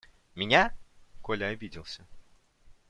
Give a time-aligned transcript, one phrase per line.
[0.35, 0.73] –Меня?–
[1.21, 2.07] Коля обиделся.